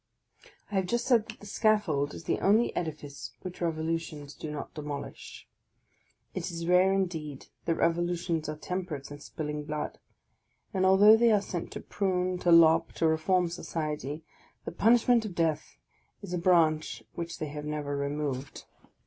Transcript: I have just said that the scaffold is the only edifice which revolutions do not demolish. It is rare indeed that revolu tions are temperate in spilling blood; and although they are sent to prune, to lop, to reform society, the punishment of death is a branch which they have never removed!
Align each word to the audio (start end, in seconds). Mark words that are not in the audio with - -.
I 0.71 0.75
have 0.77 0.87
just 0.87 1.05
said 1.05 1.27
that 1.29 1.41
the 1.41 1.45
scaffold 1.45 2.15
is 2.15 2.23
the 2.23 2.39
only 2.39 2.75
edifice 2.75 3.33
which 3.43 3.61
revolutions 3.61 4.33
do 4.33 4.49
not 4.49 4.73
demolish. 4.73 5.47
It 6.33 6.49
is 6.49 6.65
rare 6.65 6.91
indeed 6.91 7.45
that 7.65 7.77
revolu 7.77 8.17
tions 8.17 8.49
are 8.49 8.55
temperate 8.57 9.11
in 9.11 9.19
spilling 9.19 9.63
blood; 9.63 9.99
and 10.73 10.87
although 10.87 11.15
they 11.17 11.31
are 11.31 11.39
sent 11.39 11.71
to 11.73 11.81
prune, 11.81 12.39
to 12.39 12.49
lop, 12.49 12.93
to 12.93 13.05
reform 13.07 13.49
society, 13.49 14.23
the 14.65 14.71
punishment 14.71 15.23
of 15.23 15.35
death 15.35 15.77
is 16.23 16.33
a 16.33 16.39
branch 16.39 17.03
which 17.13 17.37
they 17.37 17.49
have 17.49 17.65
never 17.65 17.95
removed! 17.95 18.65